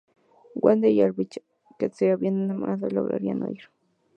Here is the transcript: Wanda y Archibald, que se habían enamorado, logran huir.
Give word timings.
Wanda 0.55 0.87
y 0.87 0.99
Archibald, 1.01 1.45
que 1.77 1.89
se 1.91 2.09
habían 2.09 2.41
enamorado, 2.45 2.89
logran 2.89 3.43
huir. 3.43 3.69